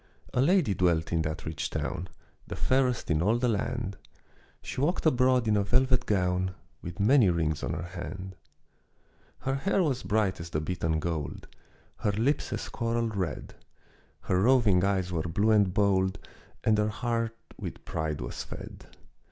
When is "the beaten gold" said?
10.49-11.47